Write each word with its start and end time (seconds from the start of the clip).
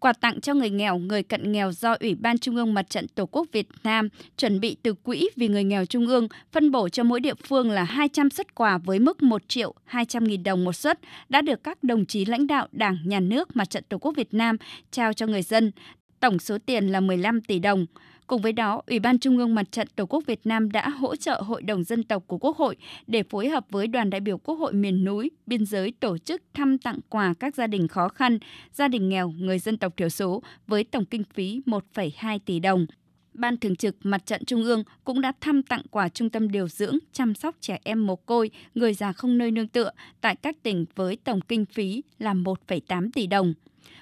quà 0.00 0.12
tặng 0.12 0.40
cho 0.40 0.54
người 0.54 0.70
nghèo, 0.70 0.98
người 0.98 1.22
cận 1.22 1.52
nghèo 1.52 1.72
do 1.72 1.96
Ủy 2.00 2.14
ban 2.14 2.38
Trung 2.38 2.56
ương 2.56 2.74
Mặt 2.74 2.90
trận 2.90 3.08
Tổ 3.08 3.26
quốc 3.26 3.46
Việt 3.52 3.68
Nam 3.84 4.08
chuẩn 4.38 4.60
bị 4.60 4.76
từ 4.82 4.94
Quỹ 4.94 5.28
vì 5.36 5.48
người 5.48 5.64
nghèo 5.64 5.84
Trung 5.84 6.06
ương 6.06 6.28
phân 6.52 6.70
bổ 6.70 6.88
cho 6.88 7.02
mỗi 7.02 7.20
địa 7.20 7.34
phương 7.34 7.70
là 7.70 7.84
200 7.84 8.30
xuất 8.30 8.54
quà 8.54 8.78
với 8.78 8.98
mức 8.98 9.22
1 9.22 9.42
triệu 9.48 9.74
200 9.84 10.24
nghìn 10.24 10.42
đồng 10.42 10.64
một 10.64 10.72
suất 10.72 11.00
đã 11.28 11.42
được 11.42 11.64
các 11.64 11.82
đồng 11.82 12.06
chí 12.06 12.24
lãnh 12.24 12.46
đạo 12.46 12.66
Đảng, 12.72 12.98
Nhà 13.04 13.20
nước, 13.20 13.56
Mặt 13.56 13.70
trận 13.70 13.84
Tổ 13.88 13.98
quốc 13.98 14.12
Việt 14.16 14.34
Nam 14.34 14.56
trao 14.90 15.12
cho 15.12 15.26
người 15.26 15.42
dân. 15.42 15.72
Tổng 16.20 16.38
số 16.38 16.58
tiền 16.66 16.88
là 16.88 17.00
15 17.00 17.40
tỷ 17.40 17.58
đồng. 17.58 17.86
Cùng 18.28 18.42
với 18.42 18.52
đó, 18.52 18.82
Ủy 18.86 18.98
ban 18.98 19.18
Trung 19.18 19.38
ương 19.38 19.54
Mặt 19.54 19.72
trận 19.72 19.88
Tổ 19.96 20.06
quốc 20.06 20.24
Việt 20.26 20.40
Nam 20.44 20.72
đã 20.72 20.88
hỗ 20.88 21.16
trợ 21.16 21.40
Hội 21.40 21.62
đồng 21.62 21.84
Dân 21.84 22.02
tộc 22.02 22.24
của 22.26 22.38
Quốc 22.38 22.56
hội 22.56 22.76
để 23.06 23.22
phối 23.22 23.48
hợp 23.48 23.66
với 23.70 23.86
đoàn 23.86 24.10
đại 24.10 24.20
biểu 24.20 24.38
Quốc 24.38 24.54
hội 24.54 24.72
miền 24.72 25.04
núi, 25.04 25.30
biên 25.46 25.66
giới 25.66 25.92
tổ 26.00 26.18
chức 26.18 26.42
thăm 26.54 26.78
tặng 26.78 26.98
quà 27.08 27.34
các 27.40 27.54
gia 27.54 27.66
đình 27.66 27.88
khó 27.88 28.08
khăn, 28.08 28.38
gia 28.72 28.88
đình 28.88 29.08
nghèo, 29.08 29.30
người 29.30 29.58
dân 29.58 29.78
tộc 29.78 29.96
thiểu 29.96 30.08
số 30.08 30.42
với 30.66 30.84
tổng 30.84 31.04
kinh 31.04 31.24
phí 31.34 31.60
1,2 31.66 32.38
tỷ 32.46 32.60
đồng. 32.60 32.86
Ban 33.34 33.56
Thường 33.56 33.76
trực 33.76 33.96
Mặt 34.02 34.26
trận 34.26 34.44
Trung 34.44 34.64
ương 34.64 34.82
cũng 35.04 35.20
đã 35.20 35.32
thăm 35.40 35.62
tặng 35.62 35.82
quà 35.90 36.08
trung 36.08 36.30
tâm 36.30 36.50
điều 36.50 36.68
dưỡng, 36.68 36.98
chăm 37.12 37.34
sóc 37.34 37.56
trẻ 37.60 37.78
em 37.84 38.06
mồ 38.06 38.16
côi, 38.16 38.50
người 38.74 38.94
già 38.94 39.12
không 39.12 39.38
nơi 39.38 39.50
nương 39.50 39.68
tựa 39.68 39.90
tại 40.20 40.36
các 40.36 40.62
tỉnh 40.62 40.84
với 40.94 41.16
tổng 41.24 41.40
kinh 41.40 41.66
phí 41.66 42.02
là 42.18 42.34
1,8 42.34 43.10
tỷ 43.14 43.26
đồng. 43.26 43.54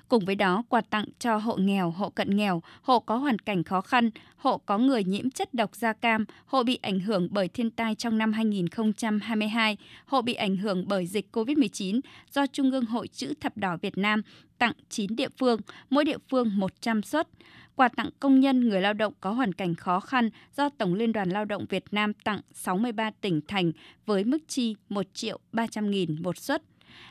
Cùng 0.09 0.25
với 0.25 0.35
đó, 0.35 0.63
quà 0.69 0.81
tặng 0.81 1.05
cho 1.19 1.37
hộ 1.37 1.57
nghèo, 1.57 1.91
hộ 1.91 2.11
cận 2.11 2.37
nghèo, 2.37 2.63
hộ 2.83 3.01
có 3.01 3.17
hoàn 3.17 3.39
cảnh 3.39 3.65
khó 3.65 3.81
khăn, 3.81 4.11
hộ 4.37 4.59
có 4.59 4.79
người 4.79 5.05
nhiễm 5.05 5.31
chất 5.31 5.55
độc 5.55 5.77
da 5.77 5.93
cam, 5.93 6.25
hộ 6.47 6.63
bị 6.63 6.79
ảnh 6.83 7.01
hưởng 7.01 7.29
bởi 7.31 7.49
thiên 7.49 7.71
tai 7.71 7.95
trong 7.95 8.19
năm 8.19 8.33
2022, 8.33 9.77
hộ 10.07 10.23
bị 10.23 10.35
ảnh 10.35 10.57
hưởng 10.57 10.89
bởi 10.89 11.07
dịch 11.07 11.29
COVID-19 11.33 12.01
do 12.31 12.47
Trung 12.47 12.71
ương 12.71 12.85
Hội 12.85 13.09
Chữ 13.09 13.35
Thập 13.41 13.57
Đỏ 13.57 13.77
Việt 13.83 13.99
Nam 13.99 14.23
tặng 14.59 14.73
9 14.89 15.17
địa 15.17 15.29
phương, 15.39 15.61
mỗi 15.91 16.05
địa 16.05 16.19
phương 16.29 16.59
100 16.59 17.03
suất 17.03 17.29
quà 17.77 17.89
tặng 17.89 18.11
công 18.21 18.41
nhân 18.41 18.69
người 18.69 18.81
lao 18.81 18.93
động 18.93 19.13
có 19.21 19.31
hoàn 19.31 19.53
cảnh 19.53 19.75
khó 19.75 20.01
khăn 20.01 20.31
do 20.57 20.69
Tổng 20.69 20.95
Liên 20.95 21.13
đoàn 21.13 21.31
Lao 21.31 21.45
động 21.45 21.67
Việt 21.69 21.85
Nam 21.91 22.13
tặng 22.15 22.41
63 22.53 23.11
tỉnh 23.21 23.41
thành 23.49 23.73
với 24.07 24.25
mức 24.25 24.39
chi 24.49 24.77
1 24.89 25.07
triệu 25.15 25.39
300 25.53 25.91
nghìn 25.91 26.23
một 26.23 26.39
suất. 26.39 26.63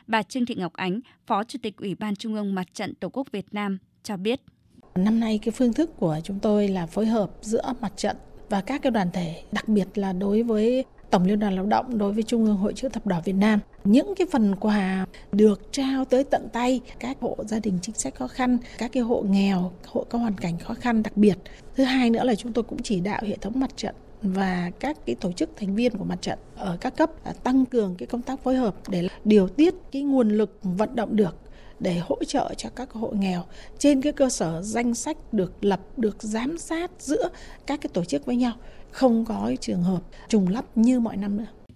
Bà 0.06 0.22
Trương 0.22 0.46
Thị 0.46 0.54
Ngọc 0.54 0.72
Ánh, 0.72 1.00
Phó 1.26 1.44
Chủ 1.44 1.58
tịch 1.62 1.76
Ủy 1.76 1.94
ban 1.94 2.16
Trung 2.16 2.34
ương 2.34 2.54
Mặt 2.54 2.66
trận 2.74 2.94
Tổ 2.94 3.08
quốc 3.08 3.26
Việt 3.32 3.46
Nam 3.52 3.78
cho 4.02 4.16
biết. 4.16 4.40
Năm 4.94 5.20
nay 5.20 5.38
cái 5.42 5.52
phương 5.52 5.72
thức 5.72 5.90
của 5.96 6.18
chúng 6.24 6.40
tôi 6.40 6.68
là 6.68 6.86
phối 6.86 7.06
hợp 7.06 7.30
giữa 7.40 7.72
mặt 7.80 7.92
trận 7.96 8.16
và 8.48 8.60
các 8.60 8.82
cái 8.82 8.90
đoàn 8.90 9.10
thể, 9.12 9.42
đặc 9.52 9.68
biệt 9.68 9.88
là 9.94 10.12
đối 10.12 10.42
với 10.42 10.84
Tổng 11.10 11.24
Liên 11.24 11.38
đoàn 11.38 11.54
Lao 11.54 11.66
động 11.66 11.98
đối 11.98 12.12
với 12.12 12.22
Trung 12.22 12.44
ương 12.44 12.56
Hội 12.56 12.72
chữ 12.72 12.88
thập 12.88 13.06
đỏ 13.06 13.20
Việt 13.24 13.32
Nam. 13.32 13.60
Những 13.84 14.14
cái 14.16 14.26
phần 14.32 14.56
quà 14.56 15.06
được 15.32 15.68
trao 15.72 16.04
tới 16.04 16.24
tận 16.24 16.48
tay 16.52 16.80
các 17.00 17.16
hộ 17.20 17.36
gia 17.46 17.58
đình 17.58 17.78
chính 17.82 17.94
sách 17.94 18.14
khó 18.14 18.28
khăn, 18.28 18.58
các 18.78 18.92
cái 18.92 19.02
hộ 19.02 19.22
nghèo, 19.22 19.72
hộ 19.86 20.06
có 20.10 20.18
hoàn 20.18 20.34
cảnh 20.38 20.58
khó 20.58 20.74
khăn 20.74 21.02
đặc 21.02 21.16
biệt. 21.16 21.38
Thứ 21.74 21.84
hai 21.84 22.10
nữa 22.10 22.24
là 22.24 22.34
chúng 22.34 22.52
tôi 22.52 22.64
cũng 22.64 22.82
chỉ 22.82 23.00
đạo 23.00 23.22
hệ 23.26 23.36
thống 23.36 23.60
mặt 23.60 23.76
trận 23.76 23.94
và 24.22 24.70
các 24.80 25.06
cái 25.06 25.14
tổ 25.14 25.32
chức 25.32 25.50
thành 25.56 25.74
viên 25.74 25.98
của 25.98 26.04
mặt 26.04 26.18
trận 26.22 26.38
ở 26.56 26.76
các 26.80 26.96
cấp 26.96 27.10
tăng 27.42 27.66
cường 27.66 27.94
cái 27.98 28.06
công 28.06 28.22
tác 28.22 28.40
phối 28.42 28.56
hợp 28.56 28.74
để 28.88 29.08
điều 29.24 29.48
tiết 29.48 29.74
cái 29.92 30.02
nguồn 30.02 30.28
lực 30.28 30.58
vận 30.62 30.96
động 30.96 31.16
được, 31.16 31.36
để 31.80 31.98
hỗ 31.98 32.24
trợ 32.24 32.54
cho 32.56 32.68
các 32.76 32.90
hộ 32.90 33.08
nghèo. 33.08 33.42
Trên 33.78 34.02
cái 34.02 34.12
cơ 34.12 34.28
sở 34.28 34.62
danh 34.62 34.94
sách 34.94 35.16
được 35.32 35.64
lập, 35.64 35.80
được 35.96 36.22
giám 36.22 36.58
sát 36.58 36.90
giữa 36.98 37.28
các 37.66 37.80
cái 37.80 37.90
tổ 37.92 38.04
chức 38.04 38.26
với 38.26 38.36
nhau, 38.36 38.52
không 38.90 39.24
có 39.24 39.52
trường 39.60 39.82
hợp 39.82 40.02
trùng 40.28 40.48
lắp 40.48 40.64
như 40.74 41.00
mọi 41.00 41.16
năm 41.16 41.36
nữa. 41.36 41.46